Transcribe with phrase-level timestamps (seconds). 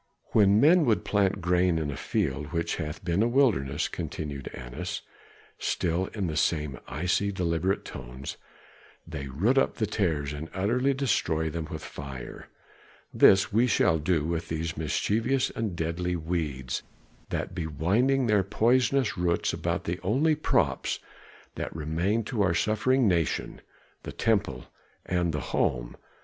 [0.31, 5.03] "When men would plant grain in a field which hath been a wilderness," continued Annas,
[5.59, 8.37] still in the same icy, deliberate tones,
[9.07, 12.47] "they root up the tares and utterly destroy them with fire.
[13.13, 16.81] This shall we do with these mischievous and deadly weeds
[17.29, 20.97] that be winding their poisonous roots about the only props
[21.53, 23.61] that remain to our suffering nation,
[24.01, 24.65] the temple
[25.05, 25.95] and the home.